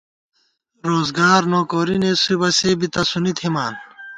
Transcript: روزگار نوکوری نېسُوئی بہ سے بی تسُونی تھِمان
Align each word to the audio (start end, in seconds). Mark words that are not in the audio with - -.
روزگار 0.89 1.41
نوکوری 1.51 1.97
نېسُوئی 2.01 2.35
بہ 2.39 2.49
سے 2.57 2.69
بی 2.79 2.87
تسُونی 2.93 3.31
تھِمان 3.37 3.73